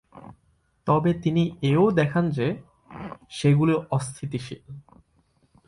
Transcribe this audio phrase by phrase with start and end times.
[0.87, 2.47] তবে তিনি এও দেখান যে
[3.29, 4.63] সেগুলি অস্থিতিশীল।